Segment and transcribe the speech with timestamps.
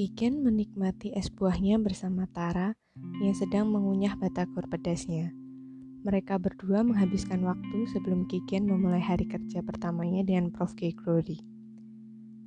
[0.00, 2.72] Kiken menikmati es buahnya bersama Tara
[3.20, 5.28] yang sedang mengunyah batagor pedasnya.
[6.08, 10.72] Mereka berdua menghabiskan waktu sebelum Kiken memulai hari kerja pertamanya dengan Prof.
[10.72, 11.44] Gregory.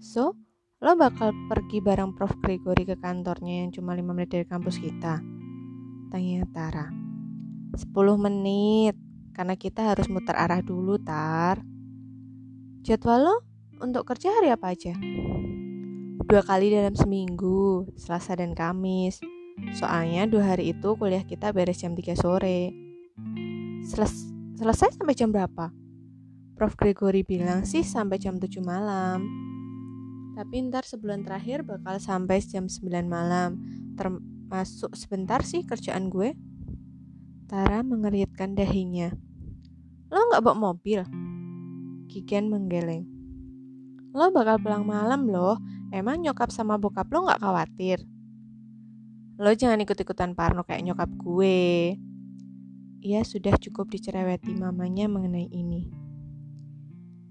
[0.02, 0.34] So,
[0.82, 2.34] lo bakal pergi bareng Prof.
[2.42, 5.22] Gregory ke kantornya yang cuma 5 menit dari kampus kita?
[6.10, 6.90] Tanya Tara.
[6.90, 7.86] 10
[8.18, 8.98] menit,
[9.38, 11.62] karena kita harus muter arah dulu, Tar.
[12.82, 13.36] Jadwal lo
[13.78, 14.98] untuk kerja hari apa aja?
[16.14, 19.18] Dua kali dalam seminggu, Selasa dan Kamis.
[19.74, 22.70] Soalnya dua hari itu kuliah kita beres jam 3 sore.
[23.82, 25.74] Seles selesai sampai jam berapa?
[26.54, 26.78] Prof.
[26.78, 29.26] Gregory bilang sih sampai jam 7 malam.
[30.38, 33.58] Tapi ntar sebulan terakhir bakal sampai jam 9 malam.
[33.98, 36.38] Termasuk sebentar sih kerjaan gue.
[37.50, 39.10] Tara mengeritkan dahinya.
[40.14, 41.02] Lo nggak bawa mobil?
[42.06, 43.10] Kiken menggeleng.
[44.14, 45.58] Lo bakal pulang malam loh.
[45.94, 48.02] Emang nyokap sama bokap lo nggak khawatir?
[49.38, 51.94] Lo jangan ikut-ikutan parno kayak nyokap gue.
[53.06, 55.94] Ia sudah cukup dicereweti mamanya mengenai ini.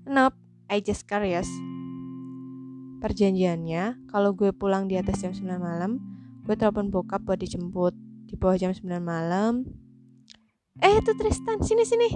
[0.06, 0.38] Nope,
[0.70, 1.50] I just curious.
[3.02, 5.98] Perjanjiannya, kalau gue pulang di atas jam 9 malam,
[6.46, 7.98] gue telepon bokap buat dijemput.
[8.30, 9.66] Di bawah jam 9 malam.
[10.78, 12.14] Eh, itu Tristan, sini-sini.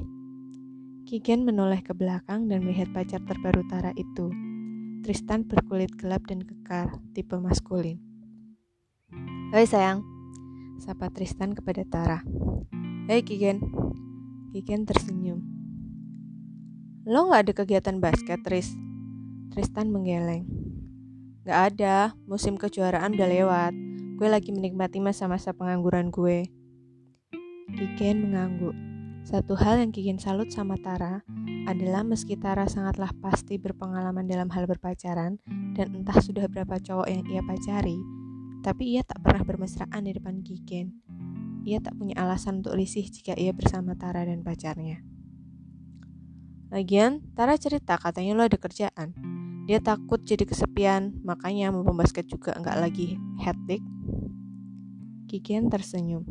[1.11, 4.45] Kigen menoleh ke belakang dan melihat pacar terbaru Tara itu.
[5.07, 8.03] Tristan berkulit gelap dan kekar, tipe maskulin.
[9.55, 10.03] Hei sayang,
[10.83, 12.27] sapa Tristan kepada Tara.
[13.07, 13.63] Hei Kigen.
[14.51, 15.47] Kigen tersenyum.
[17.07, 18.75] Lo gak ada kegiatan basket, Tris?
[19.55, 20.43] Tristan menggeleng.
[21.47, 23.79] Gak ada, musim kejuaraan udah lewat.
[24.19, 26.51] Gue lagi menikmati masa-masa pengangguran gue.
[27.79, 28.75] Kigen mengangguk.
[29.27, 31.27] Satu hal yang Kigen salut sama Tara
[31.67, 35.43] adalah meski Tara sangatlah pasti berpengalaman dalam hal berpacaran
[35.75, 37.99] dan entah sudah berapa cowok yang ia pacari,
[38.63, 41.03] tapi ia tak pernah bermesraan di depan Kigen
[41.67, 45.03] ia tak punya alasan untuk risih jika ia bersama Tara dan pacarnya.
[46.70, 49.19] Lagian, Tara cerita katanya lo ada kerjaan.
[49.67, 53.83] Dia takut jadi kesepian, makanya mau pembasket juga enggak lagi hektik.
[55.27, 56.23] Kikian tersenyum.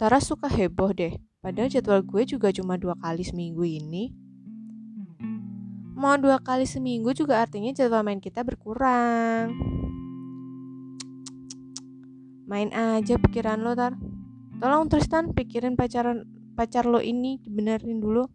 [0.00, 4.14] Tara suka heboh deh, padahal jadwal gue juga cuma dua kali seminggu ini.
[5.98, 9.50] Mau dua kali seminggu juga artinya jadwal main kita berkurang.
[12.46, 13.98] Main aja pikiran lo, Tar.
[14.62, 16.22] Tolong Tristan pikirin pacaran
[16.54, 18.30] pacar lo ini dibenerin dulu.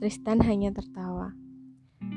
[0.00, 1.32] Tristan hanya tertawa.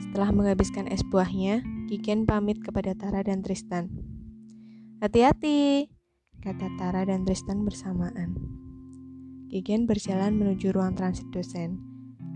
[0.03, 3.87] Setelah menghabiskan es buahnya, Kiken pamit kepada Tara dan Tristan.
[5.01, 5.89] Hati-hati,
[6.41, 8.33] kata Tara dan Tristan bersamaan.
[9.53, 11.77] Kiken berjalan menuju ruang transit dosen,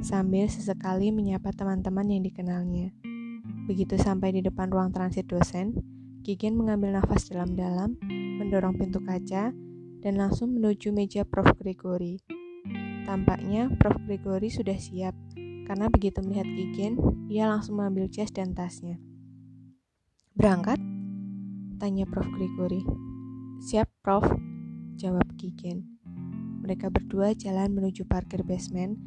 [0.05, 2.93] sambil sesekali menyapa teman-teman yang dikenalnya.
[3.65, 5.73] Begitu sampai di depan ruang transit dosen,
[6.25, 7.97] Kigen mengambil nafas dalam-dalam
[8.41, 9.53] mendorong pintu kaca,
[10.01, 11.49] dan langsung menuju meja Prof.
[11.57, 12.21] Gregory.
[13.05, 13.97] Tampaknya Prof.
[14.05, 15.17] Gregory sudah siap,
[15.65, 16.93] karena begitu melihat Kigen,
[17.29, 19.01] ia langsung mengambil jas dan tasnya.
[20.37, 20.77] Berangkat?
[21.81, 22.29] Tanya Prof.
[22.33, 22.85] Gregory.
[23.63, 24.27] Siap, Prof.
[24.99, 25.87] Jawab Kigen.
[26.59, 28.99] Mereka berdua jalan menuju parkir basement,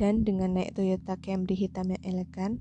[0.00, 2.56] dan dengan naik Toyota Camry hitam yang elegan,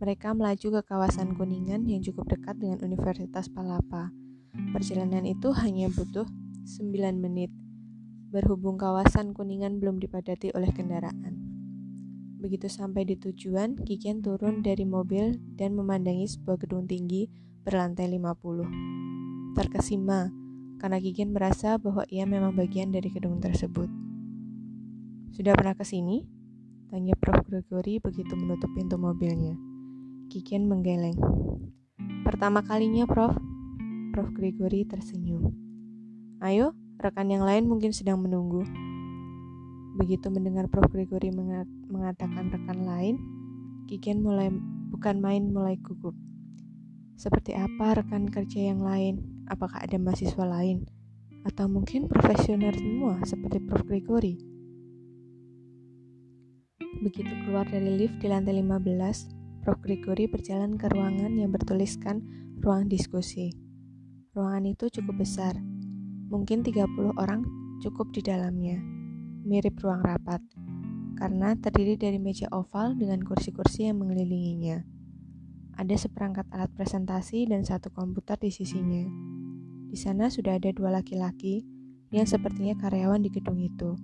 [0.00, 4.08] mereka melaju ke kawasan Kuningan yang cukup dekat dengan Universitas Palapa.
[4.72, 6.24] Perjalanan itu hanya butuh
[6.64, 7.52] 9 menit.
[8.32, 11.36] Berhubung kawasan Kuningan belum dipadati oleh kendaraan.
[12.40, 17.28] Begitu sampai di tujuan, Kikian turun dari mobil dan memandangi sebuah gedung tinggi
[17.68, 19.17] berlantai 50.
[19.58, 20.30] Terkesima,
[20.78, 23.90] karena Kikian merasa bahwa ia memang bagian dari gedung tersebut.
[25.34, 26.22] Sudah pernah ke sini?
[26.94, 27.42] Tanya Prof.
[27.42, 29.58] Gregory begitu menutup pintu mobilnya.
[30.30, 31.18] Kikian menggeleng.
[32.22, 33.34] Pertama kalinya, Prof.
[34.14, 34.30] Prof.
[34.30, 35.50] Gregory tersenyum.
[36.38, 38.62] Ayo, rekan yang lain mungkin sedang menunggu.
[39.98, 40.86] Begitu mendengar Prof.
[40.86, 41.34] Gregory
[41.90, 43.18] mengatakan rekan lain,
[43.90, 44.54] Kiken mulai
[44.94, 46.14] bukan main mulai gugup.
[47.18, 49.42] Seperti apa rekan kerja yang lain?
[49.50, 50.86] Apakah ada mahasiswa lain?
[51.42, 53.82] Atau mungkin profesional semua seperti Prof.
[53.90, 54.38] Gregory?
[57.02, 59.82] Begitu keluar dari lift di lantai 15, Prof.
[59.82, 62.22] Gregory berjalan ke ruangan yang bertuliskan
[62.62, 63.50] ruang diskusi.
[64.38, 65.58] Ruangan itu cukup besar.
[66.30, 67.42] Mungkin 30 orang
[67.82, 68.78] cukup di dalamnya.
[69.42, 70.38] Mirip ruang rapat.
[71.18, 74.97] Karena terdiri dari meja oval dengan kursi-kursi yang mengelilinginya.
[75.78, 79.06] Ada seperangkat alat presentasi dan satu komputer di sisinya.
[79.86, 81.62] Di sana sudah ada dua laki-laki
[82.10, 83.94] yang sepertinya karyawan di gedung itu.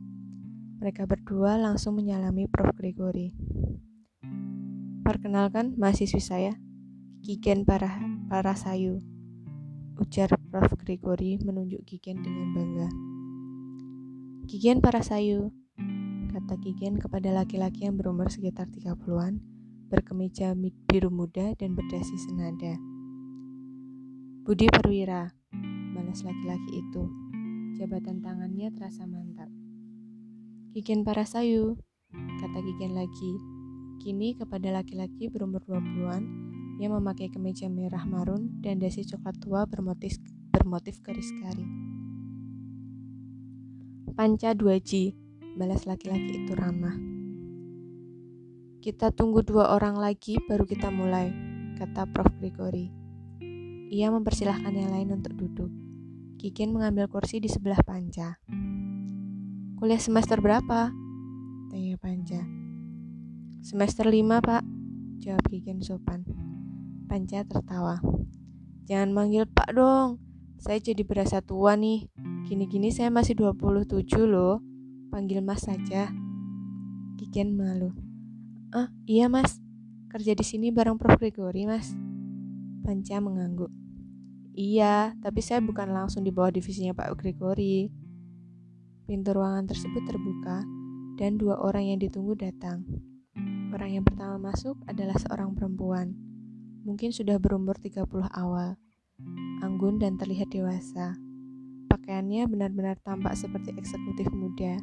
[0.79, 2.71] Mereka berdua langsung menyalami Prof.
[2.79, 3.35] Gregory.
[5.03, 6.55] Perkenalkan mahasiswi saya,
[7.27, 7.99] Kigen Parah
[8.31, 9.03] Parasayu,
[9.99, 10.79] ujar Prof.
[10.79, 12.89] Gregory menunjuk Kigen dengan bangga.
[14.47, 15.51] Kigen Parasayu,
[16.31, 19.54] kata Kigen kepada laki-laki yang berumur sekitar 30-an,
[19.89, 20.57] berkemeja
[20.89, 22.77] biru muda dan berdasi senada.
[24.45, 25.33] Budi Perwira,
[25.97, 27.05] balas laki-laki itu.
[27.81, 29.49] Jabatan tangannya terasa mantap.
[30.77, 31.81] Kigen Parasayu,
[32.13, 33.33] kata Kigen lagi,
[34.05, 36.23] kini kepada laki-laki berumur 20-an
[36.83, 40.19] yang memakai kemeja merah marun dan dasi coklat tua bermotif
[40.51, 41.67] bermotif keris kari.
[44.15, 45.15] Panca 2G,
[45.59, 47.14] balas laki-laki itu ramah.
[48.85, 51.33] Kita tunggu dua orang lagi baru kita mulai,
[51.81, 52.29] kata Prof.
[52.37, 52.93] Gregory.
[53.89, 55.73] Ia mempersilahkan yang lain untuk duduk.
[56.37, 58.37] Kikin mengambil kursi di sebelah Panca.
[59.81, 60.93] Kuliah semester berapa?
[61.73, 62.45] Tanya Panca.
[63.65, 64.61] Semester lima, Pak.
[65.17, 66.29] Jawab Kikin sopan.
[67.09, 68.05] Panca tertawa.
[68.85, 70.21] Jangan manggil Pak dong.
[70.61, 72.13] Saya jadi berasa tua nih.
[72.45, 74.61] Gini-gini saya masih 27 loh.
[75.09, 76.13] Panggil Mas saja.
[77.17, 78.04] Kiken malu.
[78.75, 79.63] Ah, iya Mas.
[80.11, 81.15] Kerja di sini bareng Prof.
[81.23, 81.95] Gregory, Mas.
[82.83, 83.71] Panca mengangguk.
[84.51, 87.87] Iya, tapi saya bukan langsung di bawah divisinya Pak Gregory.
[89.07, 90.67] Pintu ruangan tersebut terbuka
[91.15, 92.83] dan dua orang yang ditunggu datang.
[93.71, 96.11] Orang yang pertama masuk adalah seorang perempuan.
[96.83, 98.75] Mungkin sudah berumur 30 awal.
[99.63, 101.15] Anggun dan terlihat dewasa.
[101.95, 104.83] Pakaiannya benar-benar tampak seperti eksekutif muda,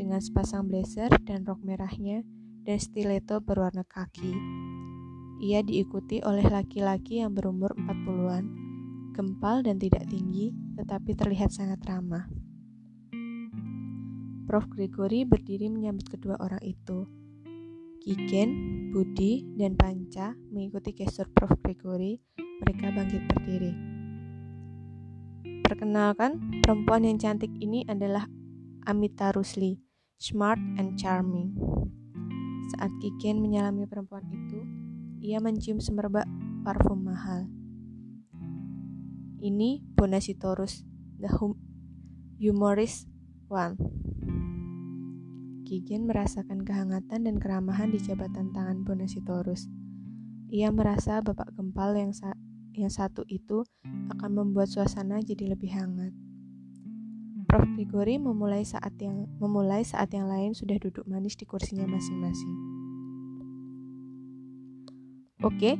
[0.00, 2.24] dengan sepasang blazer dan rok merahnya
[2.64, 4.32] dan stiletto berwarna kaki.
[5.40, 8.44] Ia diikuti oleh laki-laki yang berumur 40-an,
[9.16, 12.28] gempal dan tidak tinggi, tetapi terlihat sangat ramah.
[14.50, 14.66] Prof.
[14.66, 17.06] Gregory berdiri menyambut kedua orang itu.
[18.02, 18.50] Kiken,
[18.90, 21.54] Budi, dan Panca mengikuti gestur Prof.
[21.62, 22.18] Gregory,
[22.58, 23.72] mereka bangkit berdiri.
[25.62, 28.26] Perkenalkan, perempuan yang cantik ini adalah
[28.90, 29.78] Amita Rusli,
[30.18, 31.54] smart and charming.
[32.76, 34.62] Saat Kiken menyalami perempuan itu,
[35.18, 36.28] ia mencium semerbak
[36.62, 37.50] parfum mahal.
[39.42, 40.86] Ini Bonasitorus,
[41.18, 41.58] the hum
[42.38, 43.10] humorist
[43.50, 43.74] one.
[45.66, 49.66] Kigen merasakan kehangatan dan keramahan di jabatan tangan Bonasitorus.
[50.50, 52.34] Ia merasa bapak gempal yang sa
[52.74, 53.66] yang satu itu
[54.14, 56.14] akan membuat suasana jadi lebih hangat.
[57.50, 57.66] Prof.
[57.74, 62.54] Gregory memulai saat yang memulai saat yang lain sudah duduk manis di kursinya masing-masing.
[65.42, 65.74] Oke,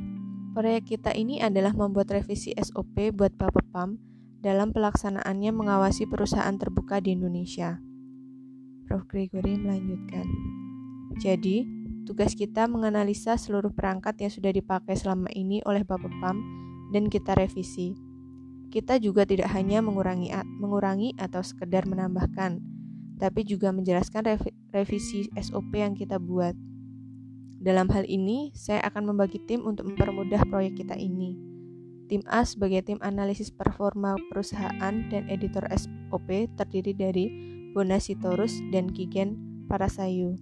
[0.51, 3.95] proyek kita ini adalah membuat revisi SOP buat Bapepam
[4.43, 7.79] dalam pelaksanaannya mengawasi perusahaan terbuka di Indonesia.
[8.91, 9.07] Prof.
[9.07, 10.27] Gregory melanjutkan.
[11.23, 11.63] Jadi,
[12.03, 16.35] tugas kita menganalisa seluruh perangkat yang sudah dipakai selama ini oleh Bapepam
[16.91, 18.10] dan kita revisi.
[18.71, 22.63] Kita juga tidak hanya mengurangi mengurangi atau sekedar menambahkan,
[23.19, 24.39] tapi juga menjelaskan
[24.71, 26.55] revisi SOP yang kita buat.
[27.59, 31.35] Dalam hal ini, saya akan membagi tim untuk mempermudah proyek kita ini.
[32.07, 37.27] Tim A sebagai tim analisis performa perusahaan dan editor SOP terdiri dari
[37.75, 39.35] Bonasitorus dan Kigen
[39.67, 40.39] Parasayu.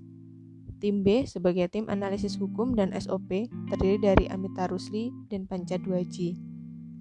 [0.79, 6.39] Tim B sebagai tim analisis hukum dan SOP terdiri dari Amita Rusli dan Panca 2G.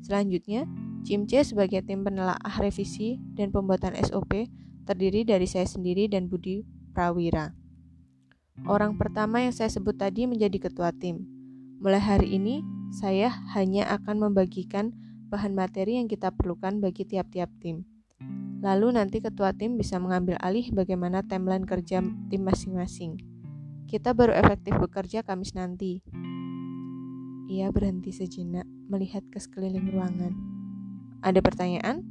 [0.02, 0.66] Selanjutnya,
[1.04, 4.46] tim C sebagai tim penelaah revisi dan pembuatan SOP
[4.88, 6.64] terdiri dari saya sendiri dan Budi
[6.96, 7.52] Prawira.
[8.66, 11.22] Orang pertama yang saya sebut tadi menjadi ketua tim.
[11.78, 14.90] Mulai hari ini, saya hanya akan membagikan
[15.30, 17.86] bahan materi yang kita perlukan bagi tiap-tiap tim.
[18.58, 23.22] Lalu nanti ketua tim bisa mengambil alih bagaimana timeline kerja tim masing-masing.
[23.86, 26.02] Kita baru efektif bekerja Kamis nanti.
[27.48, 30.57] Ia berhenti sejenak melihat ke sekeliling ruangan.
[31.18, 32.06] Ada pertanyaan?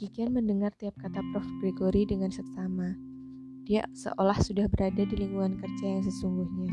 [0.00, 1.44] Kikian mendengar tiap kata Prof.
[1.60, 2.96] Gregory dengan seksama.
[3.68, 6.72] Dia seolah sudah berada di lingkungan kerja yang sesungguhnya.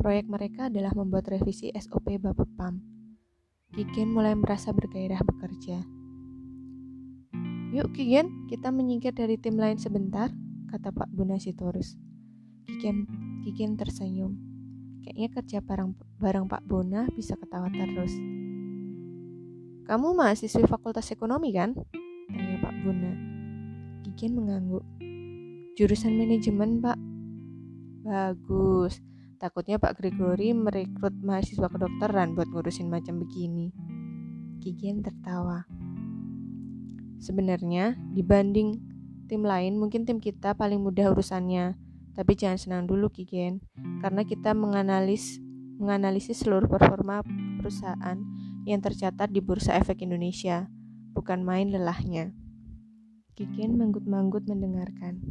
[0.00, 2.80] Proyek mereka adalah membuat revisi SOP Bapak PAM.
[3.76, 5.84] Kikian mulai merasa bergairah bekerja.
[7.76, 10.32] Yuk Kigen, kita menyingkir dari tim lain sebentar,
[10.72, 12.00] kata Pak Bunasitorus.
[12.64, 13.04] Kikian,
[13.44, 14.40] Kikian tersenyum.
[15.04, 18.39] Kayaknya kerja bareng, bareng Pak Bona bisa ketawa terus.
[19.90, 21.74] Kamu mahasiswi Fakultas Ekonomi kan?
[22.30, 23.10] Tanya Pak Bona.
[24.06, 24.86] Kikin mengangguk.
[25.74, 26.94] Jurusan manajemen, Pak.
[28.06, 29.02] Bagus.
[29.42, 33.74] Takutnya Pak Gregory merekrut mahasiswa kedokteran buat ngurusin macam begini.
[34.62, 35.66] Kikin tertawa.
[37.18, 38.78] Sebenarnya, dibanding
[39.26, 41.74] tim lain, mungkin tim kita paling mudah urusannya.
[42.14, 43.58] Tapi jangan senang dulu, Kigen,
[43.98, 45.42] karena kita menganalis
[45.82, 47.26] menganalisis seluruh performa
[47.58, 48.29] perusahaan
[48.64, 50.68] yang tercatat di Bursa Efek Indonesia.
[51.16, 52.32] Bukan main lelahnya.
[53.36, 55.24] Kikin manggut-manggut mendengarkan.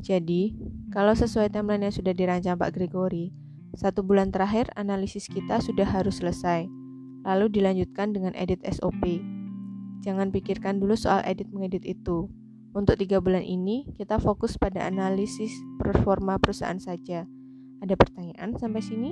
[0.00, 0.54] Jadi,
[0.94, 3.34] kalau sesuai timeline yang sudah dirancang Pak Gregory,
[3.76, 6.64] satu bulan terakhir analisis kita sudah harus selesai,
[7.26, 9.20] lalu dilanjutkan dengan edit SOP.
[10.06, 12.30] Jangan pikirkan dulu soal edit mengedit itu.
[12.76, 15.50] Untuk tiga bulan ini, kita fokus pada analisis
[15.82, 17.26] performa perusahaan saja.
[17.82, 19.10] Ada pertanyaan sampai sini?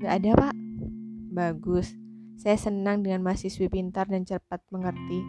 [0.00, 0.54] Gak ada, Pak.
[1.36, 1.99] Bagus.
[2.40, 5.20] Saya senang dengan mahasiswi pintar dan cepat mengerti,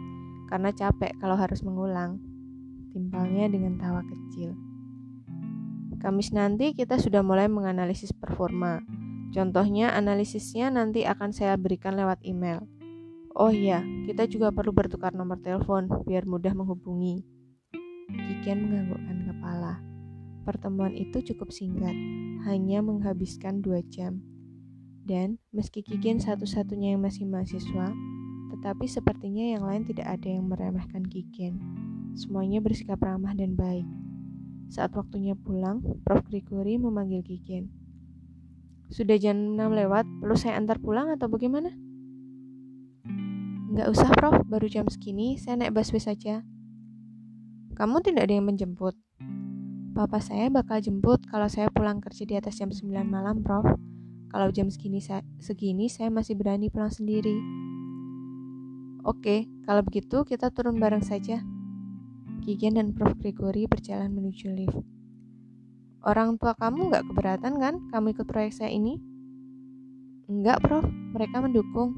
[0.48, 2.16] karena capek kalau harus mengulang.
[2.96, 4.56] Timpalnya dengan tawa kecil.
[6.00, 8.80] Kamis nanti kita sudah mulai menganalisis performa.
[9.28, 12.64] Contohnya, analisisnya nanti akan saya berikan lewat email.
[13.36, 17.28] Oh iya, kita juga perlu bertukar nomor telepon biar mudah menghubungi.
[18.08, 19.84] Kiken menganggukkan kepala.
[20.48, 21.92] Pertemuan itu cukup singkat,
[22.48, 24.31] hanya menghabiskan dua jam.
[25.02, 27.90] Dan meski Kiken satu-satunya yang masih mahasiswa,
[28.54, 31.58] tetapi sepertinya yang lain tidak ada yang meremehkan Kiken.
[32.14, 33.88] Semuanya bersikap ramah dan baik.
[34.70, 36.22] Saat waktunya pulang, Prof.
[36.30, 37.68] Grigori memanggil Kiken.
[38.92, 41.72] Sudah jam 6 lewat, perlu saya antar pulang atau bagaimana?
[43.72, 44.44] Nggak usah, Prof.
[44.46, 46.44] Baru jam segini, saya naik busway saja.
[47.72, 48.94] Kamu tidak ada yang menjemput?
[49.92, 53.91] Papa saya bakal jemput kalau saya pulang kerja di atas jam 9 malam, Prof.
[54.32, 57.36] Kalau jam segini, saya, segini saya masih berani pulang sendiri.
[59.04, 61.44] Oke, kalau begitu kita turun bareng saja.
[62.40, 63.12] Kigen dan Prof.
[63.20, 64.80] Gregory berjalan menuju lift.
[66.00, 68.96] Orang tua kamu nggak keberatan kan kamu ikut proyek saya ini?
[70.32, 70.88] Enggak, Prof.
[70.88, 71.92] Mereka mendukung.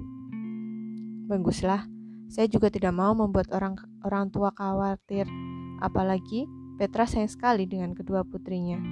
[1.30, 1.86] Baguslah,
[2.26, 5.30] saya juga tidak mau membuat orang orang tua khawatir,
[5.78, 8.82] apalagi Petra sayang sekali dengan kedua putrinya.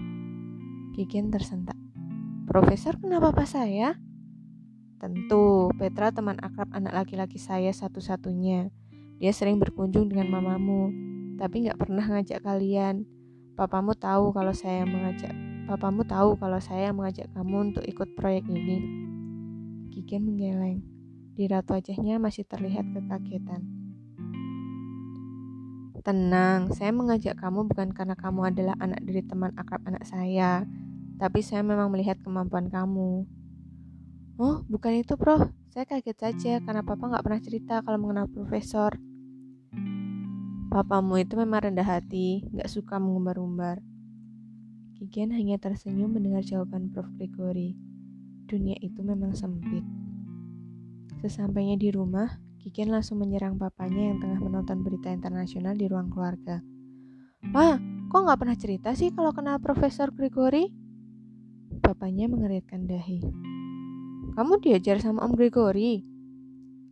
[0.95, 1.82] Kikin tersentak.
[2.47, 3.99] Profesor kenapa pas saya?
[4.99, 8.71] Tentu, Petra teman akrab anak laki-laki saya satu-satunya.
[9.19, 10.91] Dia sering berkunjung dengan mamamu,
[11.39, 13.07] tapi nggak pernah ngajak kalian.
[13.55, 18.83] Papamu tahu kalau saya mengajak Papamu tahu kalau saya mengajak kamu untuk ikut proyek ini.
[19.95, 20.83] Kikin menggeleng.
[21.39, 23.63] Di raut wajahnya masih terlihat kekagetan.
[26.03, 30.67] Tenang, saya mengajak kamu bukan karena kamu adalah anak dari teman akrab anak saya,
[31.17, 33.27] tapi saya memang melihat kemampuan kamu.
[34.41, 35.49] Oh, bukan itu, Prof.
[35.73, 38.97] Saya kaget saja karena Papa nggak pernah cerita kalau mengenal Profesor.
[40.73, 43.81] Papamu itu memang rendah hati, nggak suka mengumbar-umbar.
[44.97, 47.09] Kigen hanya tersenyum mendengar jawaban Prof.
[47.17, 47.77] Gregory.
[48.49, 49.85] Dunia itu memang sempit.
[51.25, 56.63] Sesampainya di rumah, Kiken langsung menyerang papanya yang tengah menonton berita internasional di ruang keluarga.
[57.51, 57.75] Pa,
[58.07, 60.82] kok nggak pernah cerita sih kalau kenal Profesor Gregory?
[61.81, 63.25] Papanya mengeritkan dahi.
[64.37, 66.05] Kamu diajar sama Om Gregory?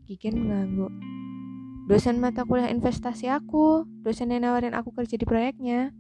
[0.09, 0.93] Kiken mengangguk.
[1.91, 5.93] Dosen mata kuliah investasi aku, dosen yang nawarin aku kerja di proyeknya.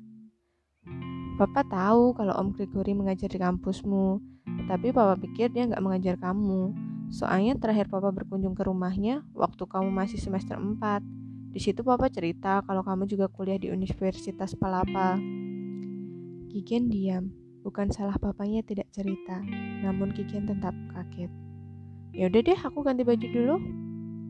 [1.36, 4.22] Papa tahu kalau Om Gregory mengajar di kampusmu,
[4.70, 6.72] tapi Papa pikir dia nggak mengajar kamu.
[7.10, 11.02] Soalnya terakhir papa berkunjung ke rumahnya waktu kamu masih semester 4.
[11.50, 15.18] Di situ papa cerita kalau kamu juga kuliah di Universitas Palapa.
[16.54, 17.39] Kiken diam.
[17.60, 19.44] Bukan salah papanya tidak cerita,
[19.84, 21.28] namun Kiken tetap kaget.
[22.16, 23.56] Ya udah deh, aku ganti baju dulu.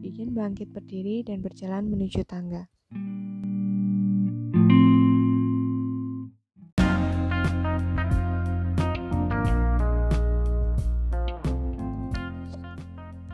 [0.02, 2.66] Kiken bangkit berdiri dan berjalan menuju tangga.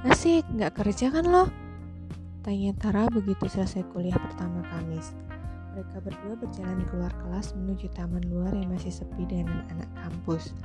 [0.05, 1.49] Asik, nggak kerja kan lo?
[2.45, 5.17] Tanya Tara begitu selesai kuliah pertama Kamis.
[5.77, 10.57] Mereka berdua berjalan keluar kelas menuju taman luar yang masih sepi dengan anak kampus.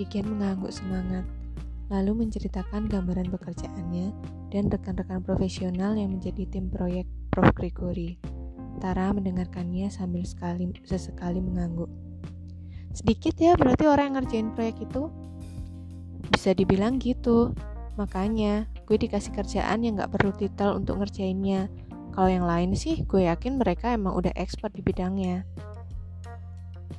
[0.00, 1.28] Kikian mengangguk semangat,
[1.92, 4.16] lalu menceritakan gambaran pekerjaannya
[4.48, 7.52] dan rekan-rekan profesional yang menjadi tim proyek Prof.
[7.52, 8.16] Gregory.
[8.80, 11.92] Tara mendengarkannya sambil sekali, sesekali mengangguk.
[12.96, 15.12] Sedikit ya berarti orang yang ngerjain proyek itu?
[16.32, 17.52] Bisa dibilang gitu.
[18.00, 21.68] Makanya, gue dikasih kerjaan yang gak perlu titel untuk ngerjainnya.
[22.16, 25.44] Kalau yang lain sih, gue yakin mereka emang udah expert di bidangnya.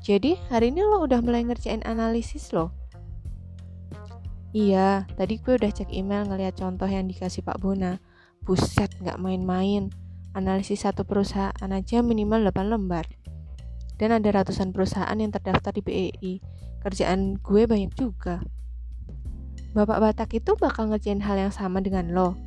[0.05, 2.69] Jadi, hari ini lo udah mulai ngerjain analisis lo?
[4.53, 7.97] Iya, tadi gue udah cek email ngeliat contoh yang dikasih Pak Bona.
[8.45, 9.89] Buset, gak main-main.
[10.37, 13.09] Analisis satu perusahaan aja minimal 8 lembar.
[13.97, 16.33] Dan ada ratusan perusahaan yang terdaftar di BEI.
[16.85, 18.45] Kerjaan gue banyak juga.
[19.73, 22.37] Bapak Batak itu bakal ngerjain hal yang sama dengan lo.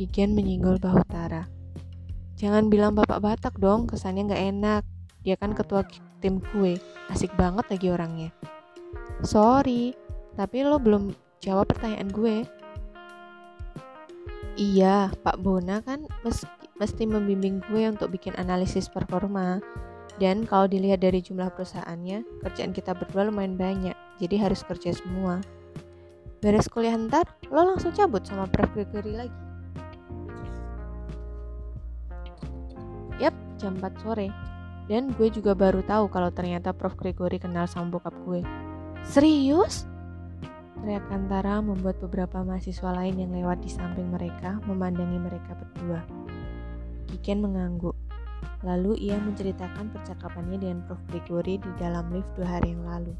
[0.00, 1.57] Gigian menyinggol bahu Tara.
[2.38, 4.82] Jangan bilang Bapak Batak dong, kesannya nggak enak.
[5.26, 5.82] Dia kan ketua
[6.22, 6.78] tim gue,
[7.10, 8.30] asik banget lagi orangnya.
[9.26, 9.92] Sorry,
[10.38, 12.46] Tapi lo belum jawab pertanyaan gue.
[14.54, 16.06] Iya, Pak Bona kan
[16.78, 19.58] mesti membimbing gue untuk bikin analisis performa.
[20.22, 25.42] Dan kalau dilihat dari jumlah perusahaannya, kerjaan kita berdua lumayan banyak, jadi harus kerja semua.
[26.38, 28.70] Beres kuliah ntar, lo langsung cabut sama Prof.
[28.78, 29.47] Gregory lagi.
[33.18, 34.30] Yap, jam 4 sore.
[34.88, 36.96] Dan gue juga baru tahu kalau ternyata Prof.
[36.96, 38.40] Gregory kenal sama bokap gue.
[39.04, 39.84] Serius?
[40.78, 46.00] Teriakan Tara membuat beberapa mahasiswa lain yang lewat di samping mereka memandangi mereka berdua.
[47.10, 47.98] Kiken mengangguk.
[48.62, 51.02] Lalu ia menceritakan percakapannya dengan Prof.
[51.10, 53.12] Gregory di dalam lift dua hari yang lalu.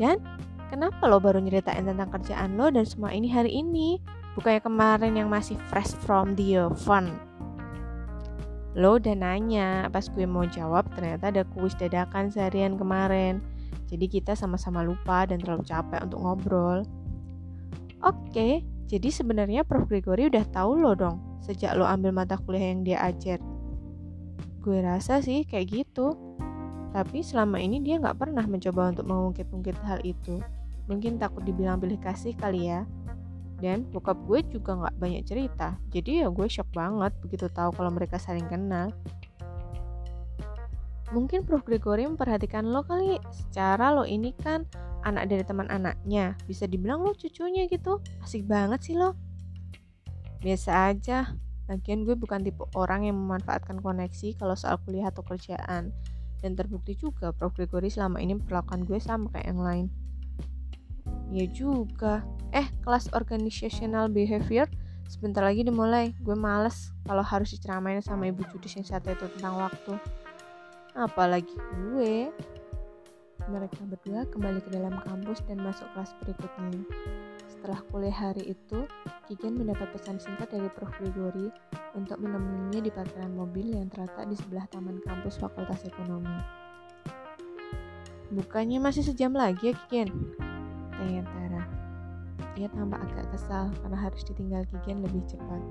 [0.00, 0.18] Dan
[0.72, 4.00] kenapa lo baru nyeritain tentang kerjaan lo dan semua ini hari ini?
[4.34, 7.27] Bukannya kemarin yang masih fresh from the oven.
[8.78, 13.42] Lo udah nanya, pas gue mau jawab ternyata ada kuis dadakan seharian kemarin.
[13.90, 16.86] Jadi kita sama-sama lupa dan terlalu capek untuk ngobrol.
[18.06, 19.90] Oke, jadi sebenarnya Prof.
[19.90, 23.42] Gregory udah tahu lo dong sejak lo ambil mata kuliah yang dia ajar.
[24.62, 26.14] Gue rasa sih kayak gitu.
[26.92, 30.38] Tapi selama ini dia nggak pernah mencoba untuk mengungkit-ungkit hal itu.
[30.88, 32.84] Mungkin takut dibilang pilih kasih kali ya.
[33.58, 35.74] Dan bokap gue juga nggak banyak cerita.
[35.90, 38.94] Jadi ya gue shock banget begitu tahu kalau mereka saling kenal.
[41.10, 41.64] Mungkin Prof.
[41.64, 44.68] Gregory memperhatikan lo kali, secara lo ini kan
[45.08, 49.16] anak dari teman anaknya, bisa dibilang lo cucunya gitu, asik banget sih lo.
[50.44, 51.32] Biasa aja,
[51.68, 55.92] Lagian gue bukan tipe orang yang memanfaatkan koneksi kalau soal kuliah atau kerjaan.
[56.40, 57.52] Dan terbukti juga Prof.
[57.52, 59.86] Gregory selama ini perlakuan gue sama kayak yang lain.
[61.32, 62.24] Ya juga.
[62.56, 64.68] Eh, kelas organizational behavior
[65.08, 66.16] sebentar lagi dimulai.
[66.20, 69.96] Gue males kalau harus diceramain sama ibu judis yang satu itu tentang waktu.
[70.96, 72.32] Apalagi gue.
[73.48, 76.84] Mereka berdua kembali ke dalam kampus dan masuk kelas berikutnya.
[77.48, 78.84] Setelah kuliah hari itu,
[79.24, 80.92] Kigen mendapat pesan singkat dari Prof.
[81.00, 81.48] Gregory
[81.96, 86.38] untuk menemuinya di parkiran mobil yang terletak di sebelah taman kampus Fakultas Ekonomi.
[88.28, 90.12] Bukannya masih sejam lagi ya Kigen?
[90.98, 91.62] Tanya Tara.
[92.58, 95.62] Ia tampak agak kesal karena harus ditinggal Kigen lebih cepat.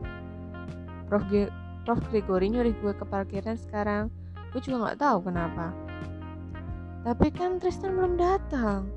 [1.11, 1.23] Prof.
[1.27, 1.51] Ge
[1.83, 1.99] Prof.
[2.07, 4.07] Gregory nyuruh gue ke parkiran sekarang.
[4.55, 5.75] Gue juga nggak tahu kenapa.
[7.03, 8.87] Tapi kan Tristan belum datang.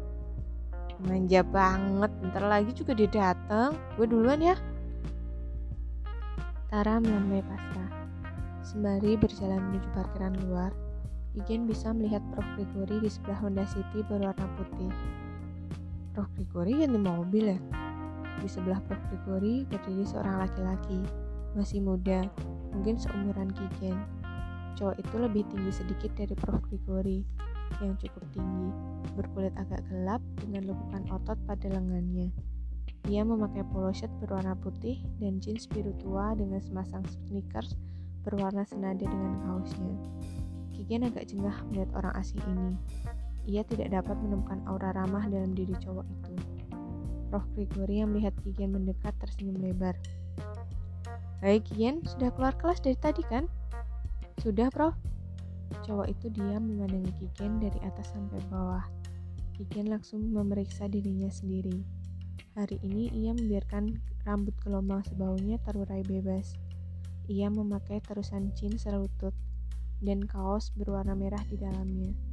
[1.03, 3.75] Manja banget, bentar lagi juga dia datang.
[3.99, 4.55] Gue duluan ya.
[6.71, 7.91] Tara melambai pasrah.
[8.63, 10.71] Sembari berjalan menuju parkiran luar,
[11.39, 12.47] Igen bisa melihat Prof.
[12.59, 14.91] Gregory di sebelah Honda City berwarna putih.
[16.21, 16.37] Prof.
[16.37, 17.59] Gregory ganti mobil ya?
[18.45, 19.01] Di sebelah Prof.
[19.09, 21.01] Gregory berdiri seorang laki-laki,
[21.57, 22.29] masih muda,
[22.77, 23.97] mungkin seumuran Kigen.
[24.77, 26.61] Cowok itu lebih tinggi sedikit dari Prof.
[26.69, 27.25] Gregory,
[27.81, 28.69] yang cukup tinggi,
[29.17, 32.29] berkulit agak gelap dengan lekukan otot pada lengannya.
[33.09, 37.81] Ia memakai polo shirt berwarna putih dan jeans biru tua dengan semasang sneakers
[38.29, 39.97] berwarna senada dengan kaosnya.
[40.77, 42.77] Kigen agak jengah melihat orang asing ini.
[43.49, 46.35] Ia tidak dapat menemukan aura ramah dalam diri cowok itu.
[47.31, 47.47] Prof.
[47.55, 49.95] Gregory yang melihat Kigen mendekat tersenyum lebar.
[51.41, 53.47] Hai Kigen, sudah keluar kelas dari tadi kan?
[54.43, 54.99] Sudah, Prof.
[55.87, 58.83] Cowok itu diam memandangi Kigen dari atas sampai bawah.
[59.55, 61.87] Kigen langsung memeriksa dirinya sendiri.
[62.59, 66.59] Hari ini ia membiarkan rambut gelombang sebaunya terurai bebas.
[67.31, 69.33] Ia memakai terusan jeans serutut
[70.03, 72.30] dan kaos berwarna merah di dalamnya.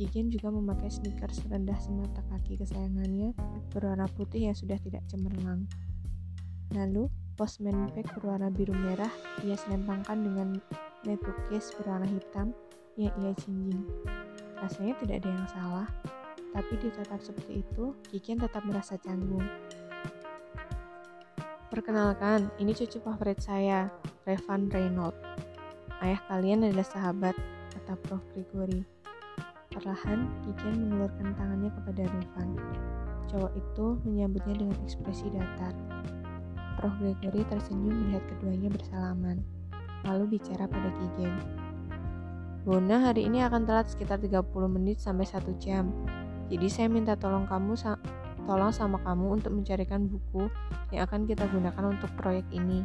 [0.00, 3.36] Kigen juga memakai sneakers rendah semata kaki kesayangannya
[3.68, 5.68] berwarna putih yang sudah tidak cemerlang.
[6.72, 9.12] Lalu, postman bag berwarna biru merah
[9.44, 10.48] ia selempangkan dengan
[11.04, 12.56] netbook case berwarna hitam
[12.96, 13.84] yang ia jinjing.
[14.64, 15.88] Rasanya tidak ada yang salah,
[16.56, 19.44] tapi ditatap seperti itu, Kikian tetap merasa canggung.
[21.68, 23.92] Perkenalkan, ini cucu favorit saya,
[24.24, 25.20] Revan Reynolds.
[26.00, 27.36] Ayah kalian adalah sahabat,
[27.76, 28.24] kata Prof.
[28.32, 28.99] Gregory.
[29.70, 32.48] Perlahan, Kikian mengulurkan tangannya kepada Revan.
[33.30, 35.70] Cowok itu menyambutnya dengan ekspresi datar.
[36.74, 36.90] Prof.
[36.98, 39.46] Gregory tersenyum melihat keduanya bersalaman
[40.02, 41.34] lalu bicara pada Kigen.
[42.66, 45.88] Bona hari ini akan telat sekitar 30 menit sampai 1 jam.
[46.50, 47.94] Jadi saya minta tolong kamu sa
[48.50, 50.50] tolong sama kamu untuk mencarikan buku
[50.90, 52.82] yang akan kita gunakan untuk proyek ini.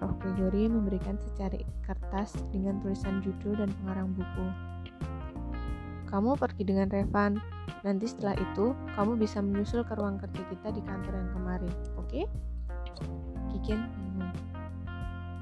[0.00, 0.16] Prof.
[0.16, 4.46] Gregory memberikan secari kertas dengan tulisan judul dan pengarang buku.
[6.10, 7.38] Kamu pergi dengan Revan.
[7.86, 12.10] Nanti setelah itu, kamu bisa menyusul ke ruang kerja kita di kantor yang kemarin, oke?
[12.10, 12.24] Okay?
[13.54, 14.34] Kiken bingung.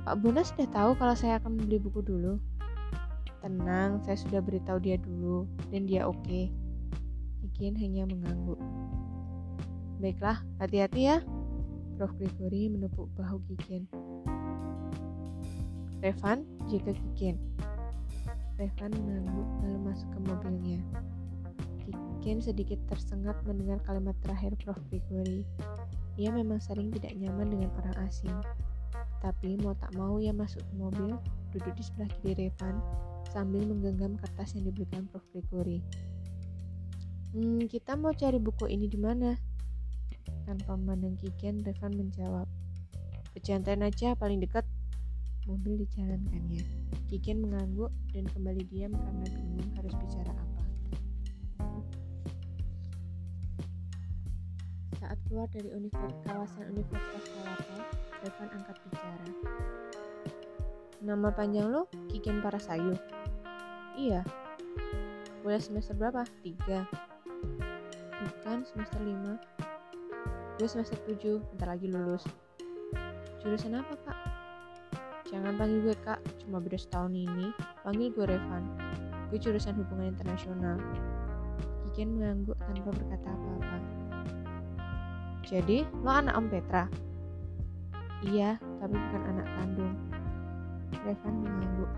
[0.05, 2.41] Pak Bunda sudah tahu kalau saya akan membeli buku dulu.
[3.41, 6.21] Tenang, saya sudah beritahu dia dulu dan dia oke.
[6.25, 6.53] Okay.
[7.45, 8.59] Kikin hanya mengangguk.
[9.99, 11.19] Baiklah, hati-hati ya.
[11.99, 12.15] Prof.
[12.15, 13.91] Gregory menepuk bahu Kikin.
[15.99, 17.35] Revan, jaga Kikin.
[18.59, 20.81] Revan mengangguk lalu masuk ke mobilnya.
[21.87, 24.75] Kikin sedikit tersengat mendengar kalimat terakhir Prof.
[24.91, 25.47] Gregory.
[26.19, 28.35] Ia memang sering tidak nyaman dengan orang asing.
[29.23, 31.15] Tapi mau tak mau ia masuk ke mobil,
[31.55, 32.83] duduk di sebelah kiri Revan,
[33.31, 35.23] sambil menggenggam kertas yang diberikan Prof.
[35.31, 35.79] Gregory.
[37.31, 39.39] Hmm, kita mau cari buku ini di mana?
[40.51, 42.51] Tanpa memandang Kiken, Revan menjawab.
[43.39, 44.67] Pejantan aja paling dekat.
[45.49, 46.61] Mobil dijalankannya.
[47.09, 50.63] Kiken mengangguk dan kembali diam karena bingung harus bicara apa.
[55.01, 57.79] Saat keluar dari universitas, kawasan Universitas Kalapa,
[58.21, 59.29] Revan angkat bicara.
[61.01, 62.93] Nama panjang lo Kiken Parasayu?
[63.97, 64.21] Iya.
[65.41, 66.29] Boleh semester berapa?
[66.45, 66.85] Tiga.
[68.21, 69.41] Bukan semester lima
[70.59, 72.27] gue semester 7 bentar lagi lulus
[73.39, 74.18] jurusan apa kak
[75.29, 76.21] jangan panggil gue kak.
[76.45, 77.53] Cuma beda setahun ini
[77.85, 78.65] panggil gue Revan.
[79.29, 80.81] Gue jurusan hubungan internasional.
[81.85, 83.79] Kiken mengangguk tanpa berkata apa-apa.
[85.45, 86.85] Jadi lo anak Om Petra?
[88.25, 89.95] Iya tapi bukan anak kandung.
[91.05, 91.91] Revan mengangguk.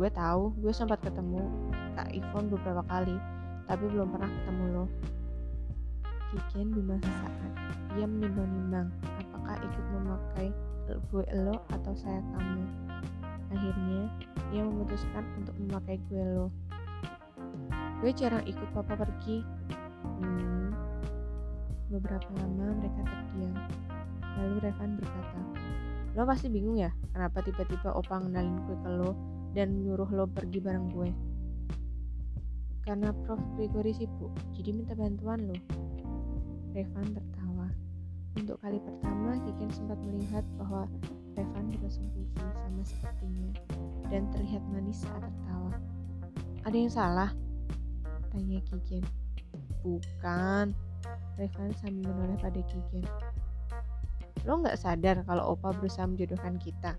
[0.00, 1.44] Gue tahu gue sempat ketemu
[1.92, 3.16] kak Ivon beberapa kali
[3.68, 4.84] tapi belum pernah ketemu lo.
[6.32, 7.52] Kiken bimbang sesaat.
[8.00, 8.88] Ia menimbang-nimbang
[9.20, 10.48] apakah ikut memakai
[10.86, 12.64] gue lo atau saya kamu.
[13.52, 14.02] Akhirnya,
[14.50, 16.48] ia memutuskan untuk memakai gue lo.
[18.00, 19.44] Gue jarang ikut papa pergi.
[20.18, 20.74] Hmm.
[21.92, 23.54] Beberapa lama mereka terdiam.
[24.40, 25.40] Lalu Revan berkata,
[26.12, 29.10] Lo pasti bingung ya, kenapa tiba-tiba opa ngenalin gue ke lo
[29.56, 31.10] dan nyuruh lo pergi bareng gue?
[32.84, 33.40] Karena Prof.
[33.56, 35.56] Gregory sibuk, jadi minta bantuan lo.
[36.74, 37.41] Revan tertawa.
[38.32, 40.88] Untuk kali pertama, Kiken sempat melihat bahwa
[41.36, 43.52] Revan berlangsung pipi sama sepertinya
[44.08, 45.72] dan terlihat manis saat tertawa.
[46.64, 47.30] Ada yang salah?
[48.32, 49.04] Tanya Kiken.
[49.84, 50.72] Bukan.
[51.36, 53.04] Revan sambil menoleh pada Kiken.
[54.48, 56.96] Lo nggak sadar kalau Opa berusaha menjodohkan kita?